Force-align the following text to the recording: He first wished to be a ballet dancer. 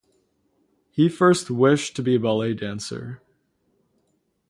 He 0.89 1.07
first 1.09 1.51
wished 1.51 1.95
to 1.95 2.01
be 2.01 2.15
a 2.15 2.19
ballet 2.19 2.55
dancer. 2.55 3.21